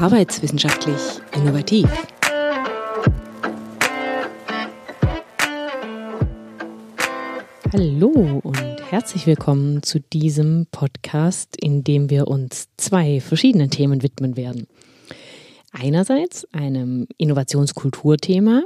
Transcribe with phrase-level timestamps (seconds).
[0.00, 1.00] Arbeitswissenschaftlich
[1.34, 1.88] innovativ.
[7.72, 14.36] Hallo und herzlich willkommen zu diesem Podcast, in dem wir uns zwei verschiedenen Themen widmen
[14.36, 14.68] werden.
[15.72, 18.62] Einerseits einem Innovationskulturthema,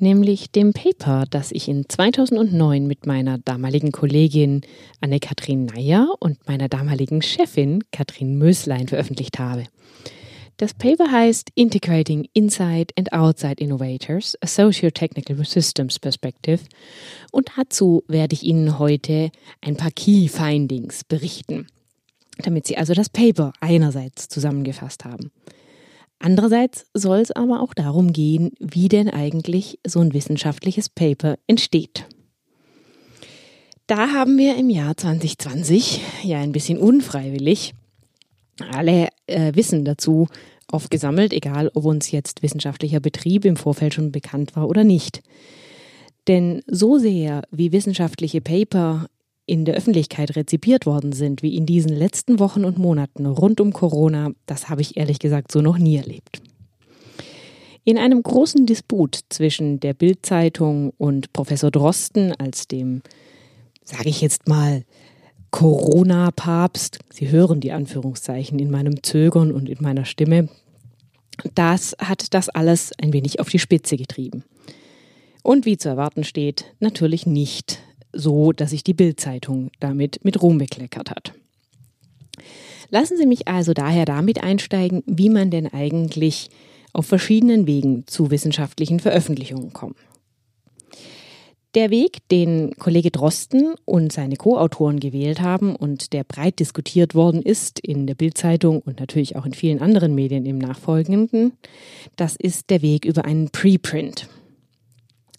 [0.00, 4.62] nämlich dem Paper, das ich in 2009 mit meiner damaligen Kollegin
[5.00, 9.62] Anne-Kathrin Neyer und meiner damaligen Chefin Katrin Möslein veröffentlicht habe.
[10.58, 16.60] Das Paper heißt Integrating Inside and Outside Innovators, a Socio-Technical Systems Perspective
[17.30, 21.66] und dazu werde ich Ihnen heute ein paar Key Findings berichten,
[22.38, 25.30] damit Sie also das Paper einerseits zusammengefasst haben.
[26.18, 32.06] Andererseits soll es aber auch darum gehen, wie denn eigentlich so ein wissenschaftliches Paper entsteht.
[33.86, 37.74] Da haben wir im Jahr 2020 ja ein bisschen unfreiwillig
[38.70, 40.28] alle äh, Wissen dazu
[40.68, 45.22] aufgesammelt, egal ob uns jetzt wissenschaftlicher Betrieb im Vorfeld schon bekannt war oder nicht.
[46.26, 49.06] Denn so sehr, wie wissenschaftliche Paper
[49.46, 53.72] in der Öffentlichkeit rezipiert worden sind, wie in diesen letzten Wochen und Monaten rund um
[53.72, 56.42] Corona, das habe ich ehrlich gesagt so noch nie erlebt.
[57.84, 63.02] In einem großen Disput zwischen der Bildzeitung und Professor Drosten als dem,
[63.84, 64.82] sage ich jetzt mal,
[65.56, 70.50] Corona-Papst, Sie hören die Anführungszeichen in meinem Zögern und in meiner Stimme,
[71.54, 74.44] das hat das alles ein wenig auf die Spitze getrieben.
[75.42, 77.78] Und wie zu erwarten steht, natürlich nicht
[78.12, 81.32] so, dass sich die Bildzeitung damit mit Ruhm bekleckert hat.
[82.90, 86.50] Lassen Sie mich also daher damit einsteigen, wie man denn eigentlich
[86.92, 89.96] auf verschiedenen Wegen zu wissenschaftlichen Veröffentlichungen kommt.
[91.76, 97.42] Der Weg, den Kollege Drosten und seine Co-Autoren gewählt haben und der breit diskutiert worden
[97.42, 101.52] ist in der Bildzeitung und natürlich auch in vielen anderen Medien im Nachfolgenden,
[102.16, 104.26] das ist der Weg über einen Preprint.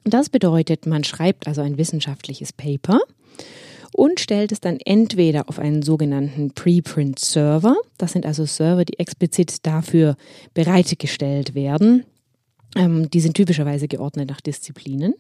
[0.03, 2.99] Das bedeutet, man schreibt also ein wissenschaftliches Paper
[3.93, 9.65] und stellt es dann entweder auf einen sogenannten Preprint-Server, das sind also Server, die explizit
[9.65, 10.15] dafür
[10.53, 12.05] bereitgestellt werden,
[12.75, 15.15] ähm, die sind typischerweise geordnet nach Disziplinen,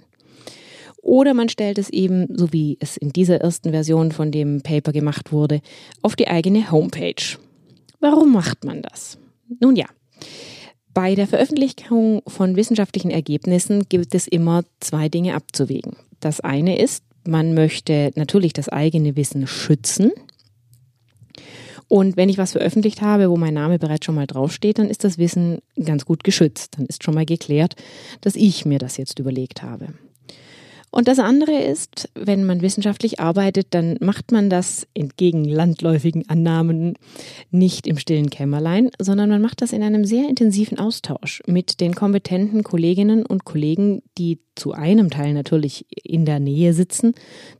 [1.07, 4.91] oder man stellt es eben, so wie es in dieser ersten Version von dem Paper
[4.91, 5.61] gemacht wurde,
[6.01, 7.37] auf die eigene Homepage.
[8.01, 9.17] Warum macht man das?
[9.61, 9.85] Nun ja,
[10.93, 15.95] bei der Veröffentlichung von wissenschaftlichen Ergebnissen gibt es immer zwei Dinge abzuwägen.
[16.19, 20.11] Das eine ist, man möchte natürlich das eigene Wissen schützen.
[21.87, 25.05] Und wenn ich was veröffentlicht habe, wo mein Name bereits schon mal draufsteht, dann ist
[25.05, 26.77] das Wissen ganz gut geschützt.
[26.77, 27.77] Dann ist schon mal geklärt,
[28.19, 29.93] dass ich mir das jetzt überlegt habe.
[30.89, 36.97] Und das andere ist, wenn man wissenschaftlich arbeitet, dann macht man das entgegen landläufigen Annahmen
[37.51, 41.93] nicht im stillen Kämmerlein, sondern man macht das in einem sehr intensiven Austausch mit den
[41.93, 47.13] kompetenten Kolleginnen und Kollegen, die zu einem Teil natürlich in der Nähe sitzen,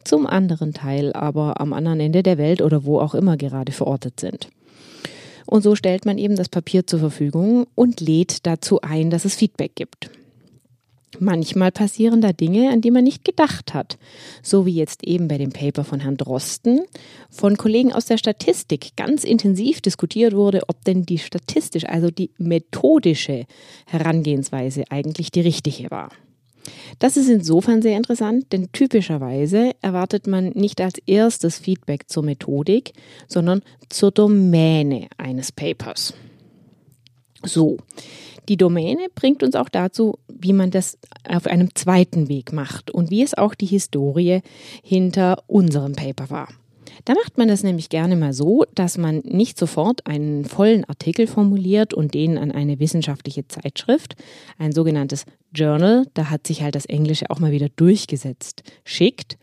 [0.03, 4.19] zum anderen Teil aber am anderen Ende der Welt oder wo auch immer gerade verortet
[4.19, 4.49] sind.
[5.45, 9.35] Und so stellt man eben das Papier zur Verfügung und lädt dazu ein, dass es
[9.35, 10.09] Feedback gibt.
[11.19, 13.97] Manchmal passieren da Dinge, an die man nicht gedacht hat.
[14.41, 16.81] So wie jetzt eben bei dem Paper von Herrn Drosten
[17.29, 22.31] von Kollegen aus der Statistik ganz intensiv diskutiert wurde, ob denn die statistisch, also die
[22.37, 23.45] methodische
[23.85, 26.09] Herangehensweise eigentlich die richtige war.
[26.99, 32.93] Das ist insofern sehr interessant, denn typischerweise erwartet man nicht als erstes Feedback zur Methodik,
[33.27, 36.13] sondern zur Domäne eines Papers.
[37.43, 37.77] So,
[38.49, 40.97] die Domäne bringt uns auch dazu, wie man das
[41.27, 44.41] auf einem zweiten Weg macht und wie es auch die Historie
[44.83, 46.47] hinter unserem Paper war.
[47.05, 51.27] Da macht man das nämlich gerne mal so, dass man nicht sofort einen vollen Artikel
[51.27, 54.15] formuliert und den an eine wissenschaftliche Zeitschrift,
[54.57, 59.37] ein sogenanntes Journal, da hat sich halt das Englische auch mal wieder durchgesetzt, schickt,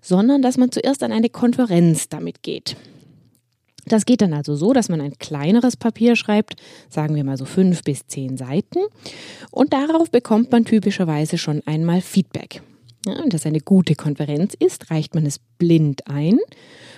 [0.00, 2.76] sondern dass man zuerst an eine Konferenz damit geht.
[3.86, 6.56] Das geht dann also so, dass man ein kleineres Papier schreibt,
[6.88, 8.80] sagen wir mal so fünf bis zehn Seiten,
[9.50, 12.62] und darauf bekommt man typischerweise schon einmal Feedback.
[13.06, 16.38] Ja, und das eine gute Konferenz ist, reicht man es blind ein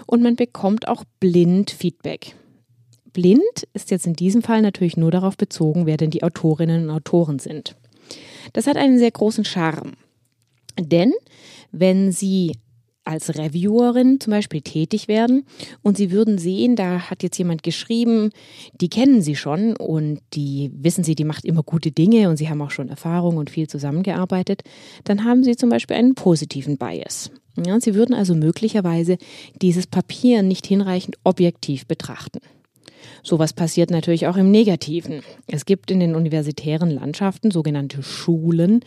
[0.06, 2.34] und man bekommt auch blind Feedback.
[3.12, 6.90] Blind ist jetzt in diesem Fall natürlich nur darauf bezogen, wer denn die Autorinnen und
[6.90, 7.76] Autoren sind.
[8.52, 9.92] Das hat einen sehr großen Charme.
[10.78, 11.12] Denn
[11.70, 12.52] wenn Sie
[13.04, 15.44] als Reviewerin zum Beispiel tätig werden
[15.82, 18.30] und Sie würden sehen, da hat jetzt jemand geschrieben,
[18.80, 22.48] die kennen Sie schon und die wissen Sie, die macht immer gute Dinge und Sie
[22.48, 24.62] haben auch schon Erfahrung und viel zusammengearbeitet,
[25.04, 27.30] dann haben Sie zum Beispiel einen positiven Bias.
[27.64, 29.18] Ja, Sie würden also möglicherweise
[29.60, 32.40] dieses Papier nicht hinreichend objektiv betrachten.
[33.22, 35.22] Sowas passiert natürlich auch im Negativen.
[35.46, 38.80] Es gibt in den universitären Landschaften sogenannte Schulen,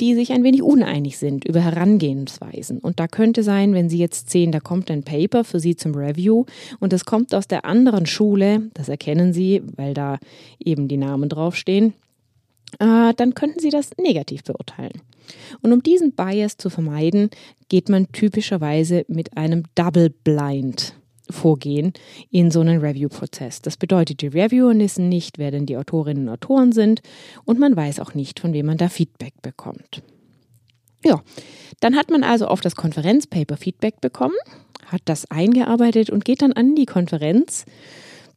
[0.00, 2.78] die sich ein wenig uneinig sind über Herangehensweisen.
[2.78, 5.94] Und da könnte sein, wenn Sie jetzt sehen, da kommt ein Paper für Sie zum
[5.94, 6.46] Review
[6.78, 10.18] und es kommt aus der anderen Schule, das erkennen Sie, weil da
[10.58, 11.92] eben die Namen draufstehen,
[12.78, 15.02] äh, dann könnten Sie das negativ beurteilen.
[15.62, 17.30] Und um diesen Bias zu vermeiden,
[17.68, 20.94] geht man typischerweise mit einem Double Blind
[21.32, 21.92] vorgehen
[22.30, 23.62] in so einen Review-Prozess.
[23.62, 27.00] Das bedeutet, die Reviewer wissen nicht, wer denn die Autorinnen und Autoren sind
[27.44, 30.02] und man weiß auch nicht, von wem man da Feedback bekommt.
[31.04, 31.22] Ja,
[31.80, 34.34] dann hat man also auf das Konferenzpaper Feedback bekommen,
[34.86, 37.64] hat das eingearbeitet und geht dann an die Konferenz,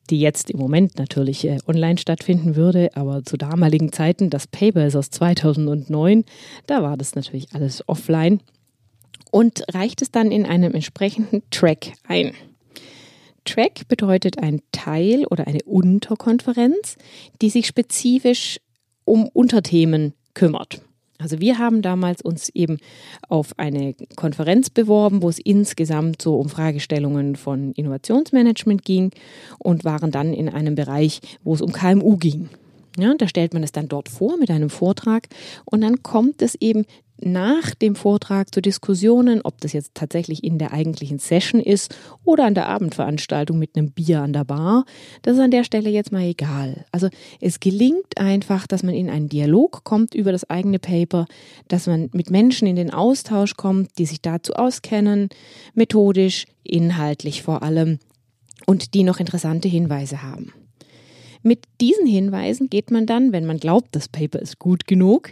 [0.10, 4.86] die jetzt im Moment natürlich äh, online stattfinden würde, aber zu damaligen Zeiten, das Paper
[4.86, 6.26] ist aus 2009,
[6.68, 8.42] da war das natürlich alles offline
[9.32, 12.34] und reicht es dann in einem entsprechenden Track ein.
[13.46, 16.98] Track bedeutet ein Teil oder eine Unterkonferenz,
[17.42, 18.60] die sich spezifisch
[19.06, 20.82] um Unterthemen kümmert.
[21.20, 22.80] Also wir haben damals uns eben
[23.30, 29.12] auf eine Konferenz beworben, wo es insgesamt so um Fragestellungen von Innovationsmanagement ging
[29.58, 32.50] und waren dann in einem Bereich, wo es um KMU ging.
[32.98, 35.28] Ja, da stellt man es dann dort vor mit einem Vortrag
[35.66, 36.86] und dann kommt es eben
[37.26, 42.46] nach dem Vortrag zu Diskussionen, ob das jetzt tatsächlich in der eigentlichen Session ist oder
[42.46, 44.86] an der Abendveranstaltung mit einem Bier an der Bar.
[45.22, 46.86] Das ist an der Stelle jetzt mal egal.
[46.92, 47.10] Also
[47.42, 51.26] es gelingt einfach, dass man in einen Dialog kommt über das eigene Paper,
[51.68, 55.30] dass man mit Menschen in den Austausch kommt, die sich dazu auskennen,
[55.74, 58.00] methodisch, inhaltlich vor allem
[58.66, 60.54] und die noch interessante Hinweise haben.
[61.44, 65.32] Mit diesen Hinweisen geht man dann, wenn man glaubt, das Paper ist gut genug,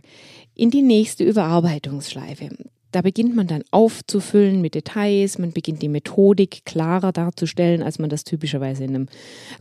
[0.54, 2.50] in die nächste Überarbeitungsschleife.
[2.92, 8.10] Da beginnt man dann aufzufüllen mit Details, man beginnt die Methodik klarer darzustellen, als man
[8.10, 9.06] das typischerweise in einem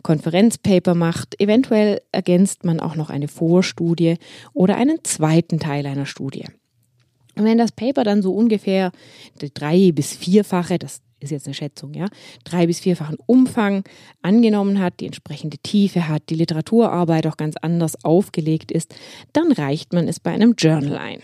[0.03, 1.41] Konferenzpaper macht.
[1.41, 4.17] Eventuell ergänzt man auch noch eine Vorstudie
[4.53, 6.47] oder einen zweiten Teil einer Studie.
[7.37, 8.91] Und wenn das Paper dann so ungefähr
[9.55, 12.07] drei bis vierfache, das ist jetzt eine Schätzung, ja,
[12.45, 13.85] drei bis vierfachen Umfang
[14.23, 18.95] angenommen hat, die entsprechende Tiefe hat, die Literaturarbeit auch ganz anders aufgelegt ist,
[19.33, 21.21] dann reicht man es bei einem Journal ein.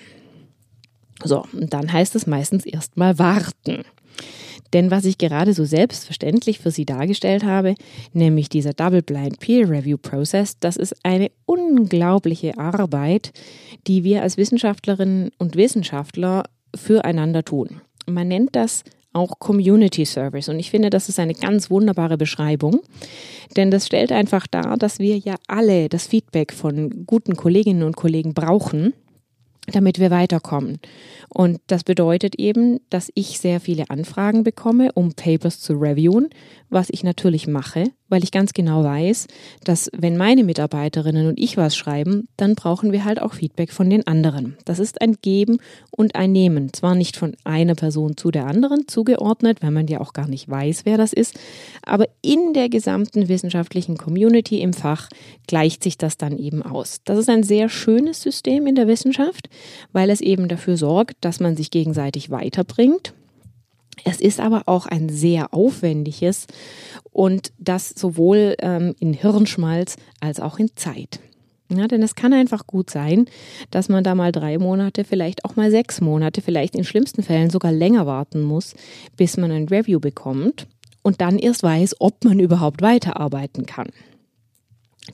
[1.25, 3.85] So, und dann heißt es meistens erstmal warten.
[4.73, 7.75] Denn was ich gerade so selbstverständlich für Sie dargestellt habe,
[8.13, 13.33] nämlich dieser Double-Blind Peer Review Process, das ist eine unglaubliche Arbeit,
[13.87, 16.45] die wir als Wissenschaftlerinnen und Wissenschaftler
[16.75, 17.81] füreinander tun.
[18.07, 18.83] Man nennt das
[19.17, 20.49] auch Community Service.
[20.49, 22.81] Und ich finde, das ist eine ganz wunderbare Beschreibung,
[23.57, 27.97] denn das stellt einfach dar, dass wir ja alle das Feedback von guten Kolleginnen und
[27.97, 28.93] Kollegen brauchen
[29.73, 30.79] damit wir weiterkommen.
[31.29, 36.29] Und das bedeutet eben, dass ich sehr viele Anfragen bekomme, um Papers zu reviewen,
[36.71, 39.27] was ich natürlich mache, weil ich ganz genau weiß,
[39.65, 43.91] dass wenn meine Mitarbeiterinnen und ich was schreiben, dann brauchen wir halt auch Feedback von
[43.91, 44.57] den anderen.
[44.65, 45.59] Das ist ein Geben
[45.91, 46.73] und ein Nehmen.
[46.73, 50.49] Zwar nicht von einer Person zu der anderen zugeordnet, weil man ja auch gar nicht
[50.49, 51.35] weiß, wer das ist,
[51.83, 55.09] aber in der gesamten wissenschaftlichen Community im Fach
[55.47, 57.01] gleicht sich das dann eben aus.
[57.05, 59.49] Das ist ein sehr schönes System in der Wissenschaft,
[59.93, 63.15] weil es eben dafür sorgt, dass man sich gegenseitig weiterbringt.
[64.05, 66.47] Es ist aber auch ein sehr aufwendiges
[67.13, 71.21] und das sowohl ähm, in Hirnschmalz als auch in Zeit.
[71.69, 73.27] Ja, denn es kann einfach gut sein,
[73.71, 77.51] dass man da mal drei Monate, vielleicht auch mal sechs Monate, vielleicht in schlimmsten Fällen
[77.51, 78.75] sogar länger warten muss,
[79.17, 80.69] bis man ein Review bekommt
[81.03, 83.89] und dann erst weiß, ob man überhaupt weiterarbeiten kann.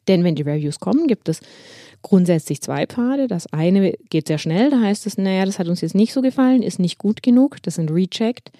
[0.09, 1.41] Denn wenn die Reviews kommen, gibt es
[2.03, 3.29] grundsätzlich zwei Pfade.
[3.29, 6.21] Das eine geht sehr schnell, da heißt es, naja, das hat uns jetzt nicht so
[6.21, 8.51] gefallen, ist nicht gut genug, das sind reject.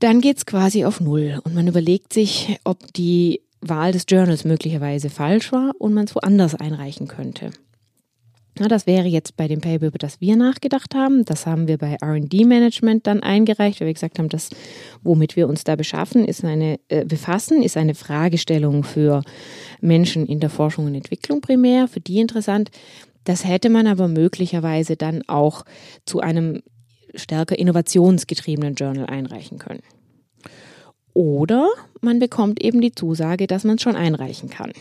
[0.00, 4.44] Dann geht es quasi auf Null und man überlegt sich, ob die Wahl des Journals
[4.44, 7.50] möglicherweise falsch war und man es woanders einreichen könnte.
[8.58, 11.24] Ja, das wäre jetzt bei dem Paper, über das wir nachgedacht haben.
[11.24, 14.50] Das haben wir bei RD-Management dann eingereicht, weil wir gesagt haben, das,
[15.02, 19.22] womit wir uns da beschaffen, ist eine, äh, befassen, ist eine Fragestellung für
[19.80, 22.70] Menschen in der Forschung und Entwicklung primär, für die interessant.
[23.24, 25.64] Das hätte man aber möglicherweise dann auch
[26.06, 26.62] zu einem
[27.16, 29.82] stärker innovationsgetriebenen Journal einreichen können.
[31.12, 31.68] Oder
[32.00, 34.72] man bekommt eben die Zusage, dass man es schon einreichen kann.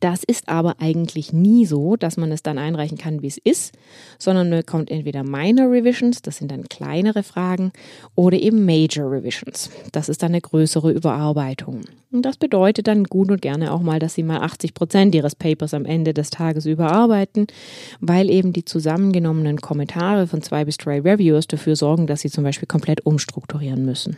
[0.00, 3.72] Das ist aber eigentlich nie so, dass man es dann einreichen kann, wie es ist,
[4.18, 7.70] sondern man bekommt entweder Minor Revisions, das sind dann kleinere Fragen,
[8.16, 9.70] oder eben Major Revisions.
[9.92, 11.82] Das ist dann eine größere Überarbeitung.
[12.10, 15.36] Und das bedeutet dann gut und gerne auch mal, dass Sie mal 80 Prozent Ihres
[15.36, 17.46] Papers am Ende des Tages überarbeiten,
[18.00, 22.42] weil eben die zusammengenommenen Kommentare von zwei bis drei Reviewers dafür sorgen, dass Sie zum
[22.42, 24.16] Beispiel komplett umstrukturieren müssen.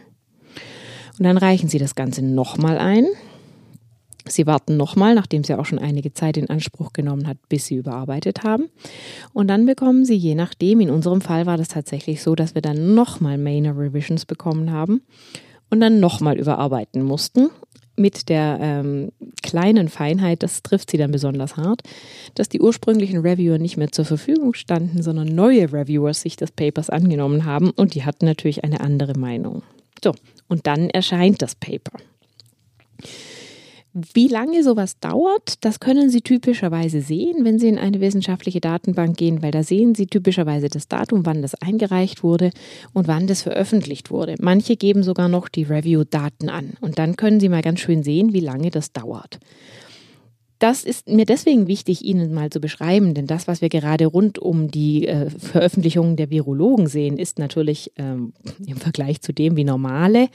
[1.18, 3.06] Und dann reichen Sie das Ganze nochmal ein
[4.30, 7.76] Sie warten nochmal, nachdem Sie auch schon einige Zeit in Anspruch genommen hat, bis Sie
[7.76, 8.68] überarbeitet haben.
[9.32, 12.62] Und dann bekommen Sie je nachdem, in unserem Fall war das tatsächlich so, dass wir
[12.62, 15.02] dann nochmal Mainer Revisions bekommen haben
[15.70, 17.50] und dann nochmal überarbeiten mussten.
[17.96, 19.10] Mit der ähm,
[19.42, 21.82] kleinen Feinheit, das trifft sie dann besonders hart,
[22.34, 26.90] dass die ursprünglichen Reviewer nicht mehr zur Verfügung standen, sondern neue Reviewers sich des Papers
[26.90, 29.62] angenommen haben und die hatten natürlich eine andere Meinung.
[30.02, 30.14] So,
[30.46, 31.98] und dann erscheint das Paper.
[34.14, 39.16] Wie lange sowas dauert, das können Sie typischerweise sehen, wenn Sie in eine wissenschaftliche Datenbank
[39.16, 42.50] gehen, weil da sehen Sie typischerweise das Datum, wann das eingereicht wurde
[42.92, 44.36] und wann das veröffentlicht wurde.
[44.40, 48.32] Manche geben sogar noch die Review-Daten an und dann können Sie mal ganz schön sehen,
[48.32, 49.38] wie lange das dauert.
[50.58, 54.40] Das ist mir deswegen wichtig, Ihnen mal zu beschreiben, denn das, was wir gerade rund
[54.40, 58.32] um die äh, Veröffentlichungen der Virologen sehen, ist natürlich ähm,
[58.66, 60.28] im Vergleich zu dem, wie normale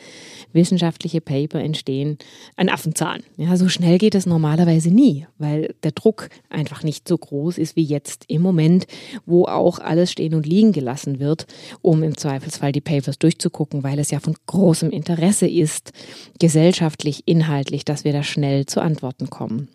[0.53, 2.17] wissenschaftliche Paper entstehen,
[2.55, 3.21] ein Affenzahn.
[3.35, 7.75] Ja, so schnell geht es normalerweise nie, weil der Druck einfach nicht so groß ist
[7.75, 8.87] wie jetzt im Moment,
[9.25, 11.47] wo auch alles stehen und liegen gelassen wird,
[11.81, 15.91] um im Zweifelsfall die Papers durchzugucken, weil es ja von großem Interesse ist,
[16.39, 19.67] gesellschaftlich, inhaltlich, dass wir da schnell zu Antworten kommen.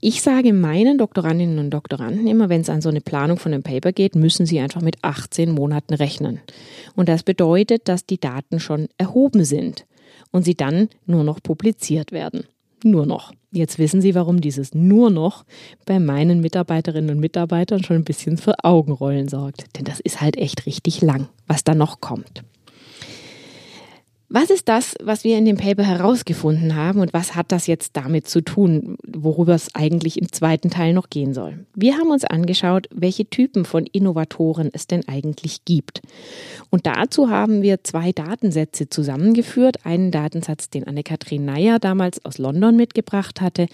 [0.00, 3.62] Ich sage meinen Doktorandinnen und Doktoranden immer, wenn es an so eine Planung von einem
[3.62, 6.40] Paper geht, müssen sie einfach mit 18 Monaten rechnen.
[6.94, 9.86] Und das bedeutet, dass die Daten schon erhoben sind
[10.30, 12.44] und sie dann nur noch publiziert werden.
[12.82, 13.32] Nur noch.
[13.50, 15.44] Jetzt wissen Sie, warum dieses nur noch
[15.86, 19.78] bei meinen Mitarbeiterinnen und Mitarbeitern schon ein bisschen für Augenrollen sorgt.
[19.78, 22.42] Denn das ist halt echt richtig lang, was da noch kommt.
[24.36, 27.96] Was ist das, was wir in dem Paper herausgefunden haben und was hat das jetzt
[27.96, 31.64] damit zu tun, worüber es eigentlich im zweiten Teil noch gehen soll?
[31.76, 36.02] Wir haben uns angeschaut, welche Typen von Innovatoren es denn eigentlich gibt.
[36.68, 39.86] Und dazu haben wir zwei Datensätze zusammengeführt.
[39.86, 43.68] Einen Datensatz, den Anne-Kathrin Neyer damals aus London mitgebracht hatte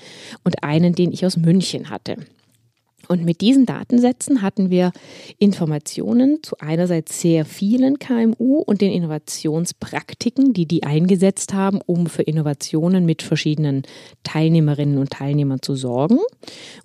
[0.44, 2.16] und einen, den ich aus München hatte.
[3.10, 4.92] Und mit diesen Datensätzen hatten wir
[5.38, 12.22] Informationen zu einerseits sehr vielen KMU und den Innovationspraktiken, die die eingesetzt haben, um für
[12.22, 13.82] Innovationen mit verschiedenen
[14.22, 16.20] Teilnehmerinnen und Teilnehmern zu sorgen.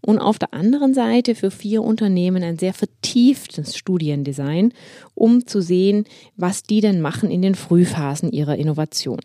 [0.01, 4.73] Und auf der anderen Seite für vier Unternehmen ein sehr vertieftes Studiendesign,
[5.13, 6.05] um zu sehen,
[6.37, 9.19] was die denn machen in den Frühphasen ihrer Innovation.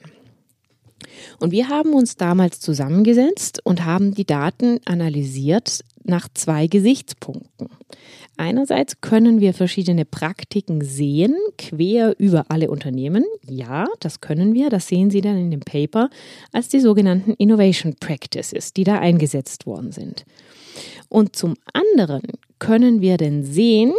[1.39, 7.69] Und wir haben uns damals zusammengesetzt und haben die Daten analysiert nach zwei Gesichtspunkten.
[8.37, 13.25] Einerseits können wir verschiedene Praktiken sehen, quer über alle Unternehmen.
[13.47, 14.71] Ja, das können wir.
[14.71, 16.09] Das sehen Sie dann in dem Paper
[16.53, 20.25] als die sogenannten Innovation Practices, die da eingesetzt worden sind.
[21.09, 22.23] Und zum anderen
[22.59, 23.93] können wir denn sehen,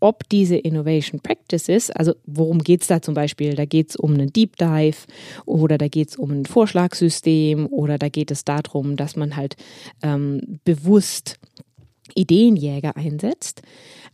[0.00, 3.54] ob diese Innovation Practices, also worum geht es da zum Beispiel?
[3.54, 4.96] Da geht es um einen Deep Dive
[5.46, 9.56] oder da geht es um ein Vorschlagssystem oder da geht es darum, dass man halt
[10.02, 11.38] ähm, bewusst
[12.14, 13.62] Ideenjäger einsetzt.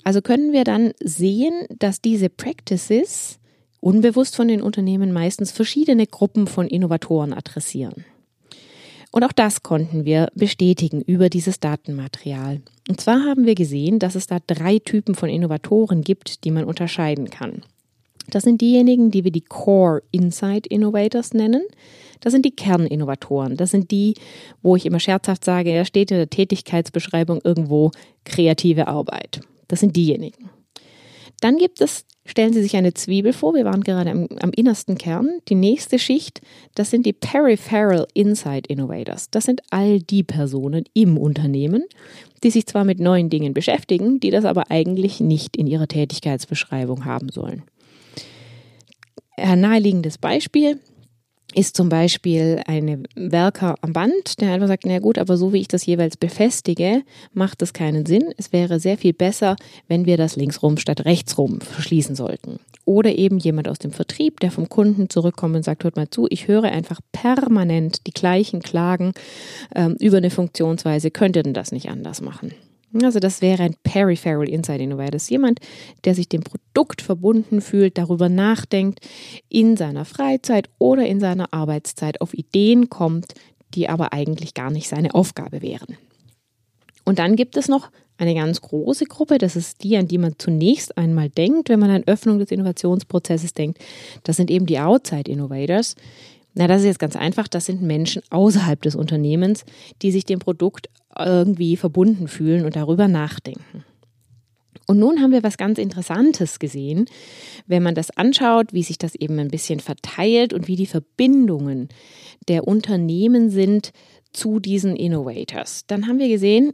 [0.04, 3.38] Also können wir dann sehen, dass diese Practices
[3.80, 8.04] unbewusst von den Unternehmen meistens verschiedene Gruppen von Innovatoren adressieren.
[9.14, 12.60] Und auch das konnten wir bestätigen über dieses Datenmaterial.
[12.88, 16.64] Und zwar haben wir gesehen, dass es da drei Typen von Innovatoren gibt, die man
[16.64, 17.62] unterscheiden kann.
[18.28, 21.62] Das sind diejenigen, die wir die Core Insight Innovators nennen.
[22.22, 23.56] Das sind die Kerninnovatoren.
[23.56, 24.14] Das sind die,
[24.62, 27.92] wo ich immer scherzhaft sage, er steht in der Tätigkeitsbeschreibung irgendwo
[28.24, 29.42] kreative Arbeit.
[29.68, 30.50] Das sind diejenigen.
[31.40, 34.96] Dann gibt es, stellen Sie sich eine Zwiebel vor, wir waren gerade am, am innersten
[34.96, 35.40] Kern.
[35.48, 36.40] Die nächste Schicht,
[36.74, 39.30] das sind die Peripheral Insight Innovators.
[39.30, 41.84] Das sind all die Personen im Unternehmen,
[42.42, 47.04] die sich zwar mit neuen Dingen beschäftigen, die das aber eigentlich nicht in ihrer Tätigkeitsbeschreibung
[47.04, 47.62] haben sollen.
[49.36, 50.78] Ein naheliegendes Beispiel,
[51.54, 55.60] ist zum Beispiel ein Werker am Band, der einfach sagt, na gut, aber so wie
[55.60, 58.34] ich das jeweils befestige, macht das keinen Sinn.
[58.36, 59.56] Es wäre sehr viel besser,
[59.88, 62.58] wenn wir das linksrum statt rechtsrum verschließen sollten.
[62.84, 66.26] Oder eben jemand aus dem Vertrieb, der vom Kunden zurückkommt und sagt, hört mal zu,
[66.28, 69.12] ich höre einfach permanent die gleichen Klagen
[69.74, 72.52] ähm, über eine Funktionsweise, könnte denn das nicht anders machen?
[73.02, 75.12] Also das wäre ein Peripheral Insight Innovator.
[75.12, 75.60] Das ist jemand,
[76.04, 79.00] der sich dem Produkt verbunden fühlt, darüber nachdenkt,
[79.48, 83.34] in seiner Freizeit oder in seiner Arbeitszeit auf Ideen kommt,
[83.74, 85.98] die aber eigentlich gar nicht seine Aufgabe wären.
[87.04, 90.34] Und dann gibt es noch eine ganz große Gruppe, das ist die, an die man
[90.38, 93.78] zunächst einmal denkt, wenn man an Öffnung des Innovationsprozesses denkt.
[94.22, 95.96] Das sind eben die Outside Innovators.
[96.54, 97.48] Na, das ist jetzt ganz einfach.
[97.48, 99.64] Das sind Menschen außerhalb des Unternehmens,
[100.02, 103.84] die sich dem Produkt irgendwie verbunden fühlen und darüber nachdenken.
[104.86, 107.06] Und nun haben wir was ganz Interessantes gesehen,
[107.66, 111.88] wenn man das anschaut, wie sich das eben ein bisschen verteilt und wie die Verbindungen
[112.48, 113.92] der Unternehmen sind
[114.32, 116.72] zu diesen Innovators, dann haben wir gesehen,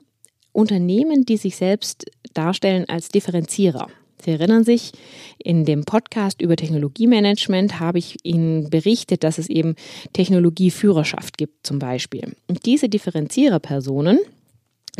[0.52, 3.86] Unternehmen, die sich selbst darstellen als Differenzierer.
[4.24, 4.92] Sie erinnern sich,
[5.38, 9.74] in dem Podcast über Technologiemanagement habe ich Ihnen berichtet, dass es eben
[10.12, 12.36] Technologieführerschaft gibt zum Beispiel.
[12.48, 14.18] Und diese Differenziererpersonen,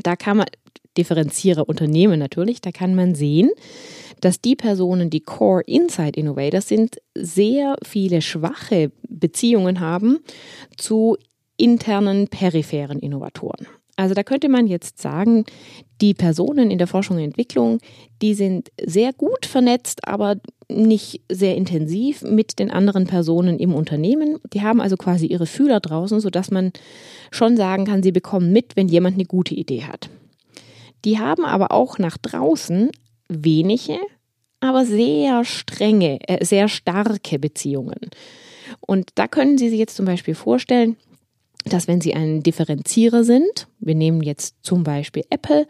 [0.02, 0.46] da kann man,
[0.96, 3.50] Differenziererunternehmen natürlich, da kann man sehen,
[4.20, 10.18] dass die Personen, die Core Inside Innovators sind, sehr viele schwache Beziehungen haben
[10.76, 11.16] zu
[11.56, 13.66] internen peripheren Innovatoren.
[14.00, 15.44] Also da könnte man jetzt sagen,
[16.00, 17.80] die Personen in der Forschung und Entwicklung,
[18.22, 20.36] die sind sehr gut vernetzt, aber
[20.70, 24.38] nicht sehr intensiv mit den anderen Personen im Unternehmen.
[24.54, 26.72] Die haben also quasi ihre Fühler draußen, sodass man
[27.30, 30.08] schon sagen kann, sie bekommen mit, wenn jemand eine gute Idee hat.
[31.04, 32.90] Die haben aber auch nach draußen
[33.28, 33.98] wenige,
[34.60, 38.00] aber sehr strenge, äh, sehr starke Beziehungen.
[38.80, 40.96] Und da können Sie sich jetzt zum Beispiel vorstellen,
[41.64, 45.66] dass wenn Sie ein Differenzierer sind, wir nehmen jetzt zum Beispiel Apple,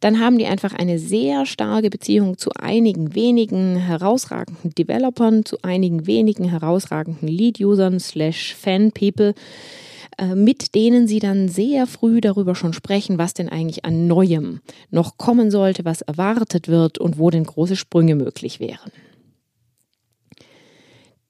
[0.00, 6.06] dann haben die einfach eine sehr starke Beziehung zu einigen wenigen herausragenden Developern, zu einigen
[6.06, 9.34] wenigen herausragenden Lead-Usern slash Fan-People,
[10.18, 14.60] äh, mit denen sie dann sehr früh darüber schon sprechen, was denn eigentlich an Neuem
[14.90, 18.90] noch kommen sollte, was erwartet wird und wo denn große Sprünge möglich wären.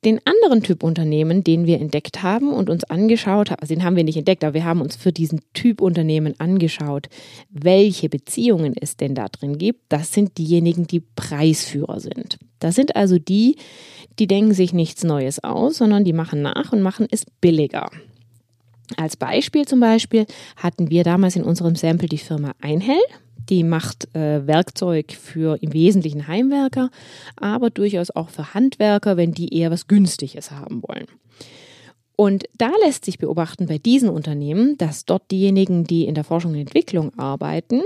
[0.06, 3.96] Den anderen Typ Unternehmen, den wir entdeckt haben und uns angeschaut haben, also den haben
[3.96, 7.08] wir nicht entdeckt, aber wir haben uns für diesen Typ Unternehmen angeschaut,
[7.50, 9.80] welche Beziehungen es denn da drin gibt.
[9.88, 12.38] Das sind diejenigen, die Preisführer sind.
[12.60, 13.56] Das sind also die,
[14.20, 17.90] die denken sich nichts Neues aus, sondern die machen nach und machen es billiger.
[18.96, 23.02] Als Beispiel zum Beispiel hatten wir damals in unserem Sample die Firma Einhell.
[23.48, 26.90] Die macht äh, Werkzeug für im Wesentlichen Heimwerker,
[27.36, 31.06] aber durchaus auch für Handwerker, wenn die eher was Günstiges haben wollen.
[32.16, 36.52] Und da lässt sich beobachten bei diesen Unternehmen, dass dort diejenigen, die in der Forschung
[36.52, 37.82] und Entwicklung arbeiten,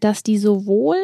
[0.00, 0.96] dass die sowohl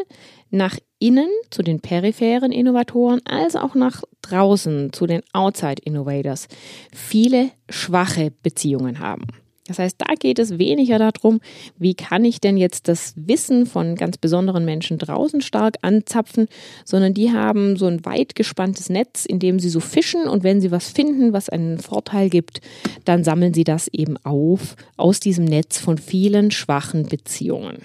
[0.50, 6.48] nach innen zu den peripheren Innovatoren als auch nach draußen zu den Outside Innovators
[6.92, 9.26] viele schwache Beziehungen haben.
[9.66, 11.40] Das heißt, da geht es weniger darum,
[11.78, 16.48] wie kann ich denn jetzt das Wissen von ganz besonderen Menschen draußen stark anzapfen,
[16.84, 20.60] sondern die haben so ein weit gespanntes Netz, in dem sie so fischen und wenn
[20.60, 22.60] sie was finden, was einen Vorteil gibt,
[23.06, 27.78] dann sammeln sie das eben auf aus diesem Netz von vielen schwachen Beziehungen.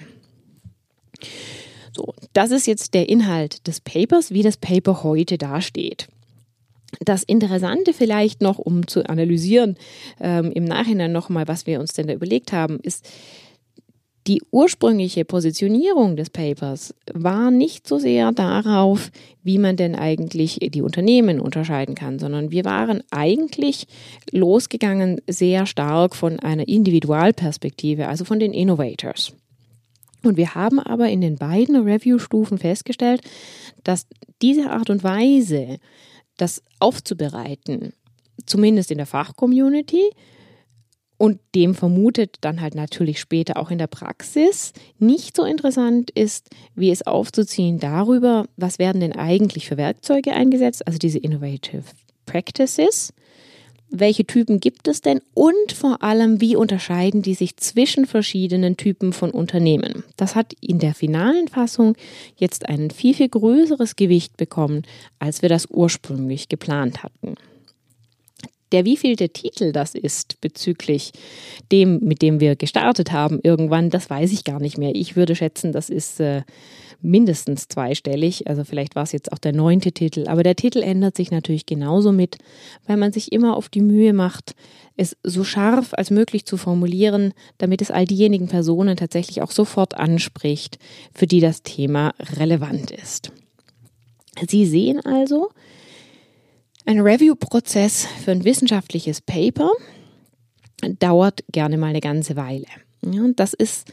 [1.96, 6.10] So, das ist jetzt der Inhalt des Papers, wie das Paper heute dasteht.
[7.00, 9.78] Das Interessante vielleicht noch, um zu analysieren,
[10.20, 13.08] ähm, im Nachhinein nochmal, was wir uns denn da überlegt haben, ist,
[14.28, 19.12] die ursprüngliche Positionierung des Papers war nicht so sehr darauf,
[19.44, 23.88] wie man denn eigentlich die Unternehmen unterscheiden kann, sondern wir waren eigentlich
[24.32, 29.34] losgegangen sehr stark von einer Individualperspektive, also von den Innovators.
[30.24, 33.22] Und wir haben aber in den beiden Review-Stufen festgestellt,
[33.84, 34.06] dass
[34.42, 35.80] diese Art und Weise,
[36.42, 37.94] das aufzubereiten,
[38.46, 40.10] zumindest in der Fachcommunity
[41.18, 44.72] und dem vermutet dann halt natürlich später auch in der Praxis.
[45.00, 50.88] Nicht so interessant ist, wie es aufzuziehen darüber, was werden denn eigentlich für Werkzeuge eingesetzt,
[50.88, 51.84] also diese Innovative
[52.26, 53.14] Practices
[53.92, 59.14] welche Typen gibt es denn und vor allem, wie unterscheiden die sich zwischen verschiedenen Typen
[59.14, 60.04] von Unternehmen?
[60.16, 61.96] Das hat in der finalen Fassung
[62.36, 64.84] jetzt ein viel, viel größeres Gewicht bekommen,
[65.18, 67.36] als wir das ursprünglich geplant hatten.
[68.72, 71.12] Der wievielte Titel das ist bezüglich
[71.72, 74.94] dem, mit dem wir gestartet haben irgendwann, das weiß ich gar nicht mehr.
[74.94, 76.44] Ich würde schätzen, das ist äh,
[77.02, 78.48] mindestens zweistellig.
[78.48, 80.28] Also vielleicht war es jetzt auch der neunte Titel.
[80.28, 82.38] Aber der Titel ändert sich natürlich genauso mit,
[82.88, 84.56] weil man sich immer auf die Mühe macht,
[84.98, 89.96] es so scharf als möglich zu formulieren, damit es all diejenigen Personen tatsächlich auch sofort
[89.96, 90.78] anspricht,
[91.14, 93.32] für die das Thema relevant ist.
[94.48, 95.50] Sie sehen also,
[96.86, 99.72] ein Review-Prozess für ein wissenschaftliches Paper
[101.00, 102.66] dauert gerne mal eine ganze Weile.
[103.06, 103.92] Ja, das ist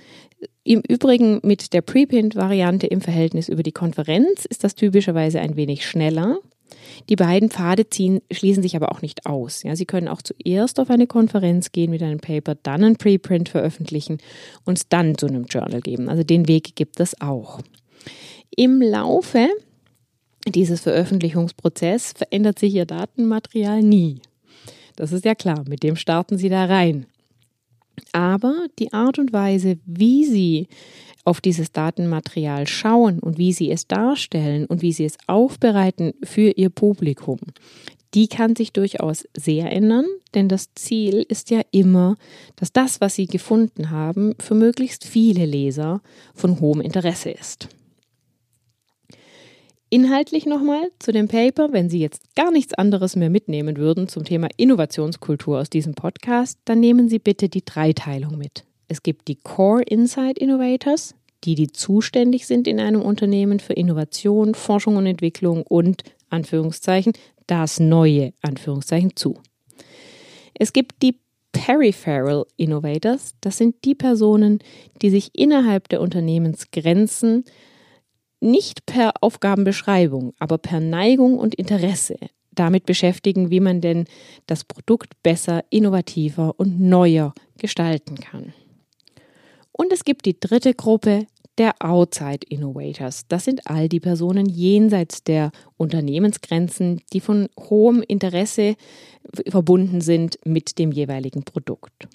[0.67, 5.87] im Übrigen mit der Preprint-Variante im Verhältnis über die Konferenz ist das typischerweise ein wenig
[5.87, 6.39] schneller.
[7.09, 9.63] Die beiden Pfade ziehen, schließen sich aber auch nicht aus.
[9.63, 13.49] Ja, Sie können auch zuerst auf eine Konferenz gehen mit einem Paper, dann ein Preprint
[13.49, 14.19] veröffentlichen
[14.65, 16.09] und dann zu einem Journal geben.
[16.09, 17.61] Also den Weg gibt es auch.
[18.57, 19.49] Im Laufe
[20.49, 24.21] dieses Veröffentlichungsprozess verändert sich Ihr Datenmaterial nie.
[24.97, 27.07] Das ist ja klar, mit dem starten Sie da rein.
[28.13, 30.69] Aber die Art und Weise, wie Sie
[31.25, 36.51] auf dieses Datenmaterial schauen und wie Sie es darstellen und wie Sie es aufbereiten für
[36.51, 37.41] Ihr Publikum,
[38.15, 42.17] die kann sich durchaus sehr ändern, denn das Ziel ist ja immer,
[42.55, 46.01] dass das, was Sie gefunden haben, für möglichst viele Leser
[46.35, 47.69] von hohem Interesse ist.
[49.89, 54.25] Inhaltlich nochmal zu dem Paper, wenn Sie jetzt gar nichts anderes mehr mitnehmen würden zum
[54.25, 58.65] Thema Innovationskultur aus diesem Podcast, dann nehmen Sie bitte die Dreiteilung mit.
[58.89, 64.57] Es gibt die Core Insight Innovators, die, die zuständig sind in einem Unternehmen für Innovation,
[64.57, 67.13] Forschung und Entwicklung und Anführungszeichen
[67.47, 69.39] das Neue Anführungszeichen zu.
[70.55, 71.21] Es gibt die
[71.53, 74.59] Peripheral Innovators, das sind die Personen,
[75.01, 77.45] die sich innerhalb der Unternehmensgrenzen
[78.41, 82.17] nicht per Aufgabenbeschreibung, aber per Neigung und Interesse
[82.53, 84.07] damit beschäftigen, wie man denn
[84.47, 88.53] das Produkt besser, innovativer und neuer gestalten kann.
[89.73, 91.27] Und es gibt die dritte Gruppe,
[91.59, 93.27] der Outside Innovators.
[93.29, 98.77] Das sind all die Personen jenseits der Unternehmensgrenzen, die von hohem Interesse
[99.49, 102.09] verbunden sind mit dem jeweiligen Produkt.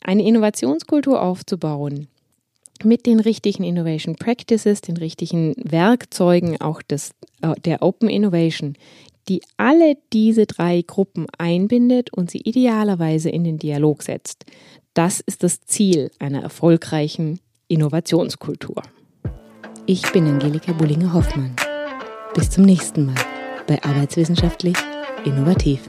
[0.00, 2.08] Eine Innovationskultur aufzubauen,
[2.84, 8.74] mit den richtigen Innovation Practices, den richtigen Werkzeugen auch des, äh, der Open Innovation,
[9.28, 14.44] die alle diese drei Gruppen einbindet und sie idealerweise in den Dialog setzt.
[14.94, 18.82] Das ist das Ziel einer erfolgreichen Innovationskultur.
[19.86, 21.56] Ich bin Angelika Bullinger-Hoffmann.
[22.34, 23.14] Bis zum nächsten Mal
[23.66, 24.76] bei Arbeitswissenschaftlich
[25.24, 25.88] Innovativ.